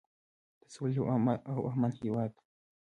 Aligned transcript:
د 0.61 0.63
سولې 0.73 0.97
او 1.01 1.05
امن 1.73 1.91
هیواد. 2.01 2.31